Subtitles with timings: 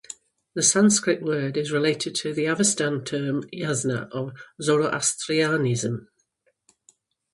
[0.55, 6.07] The Sanskrit word is related to the Avestan term "yasna" of Zoroastrianism.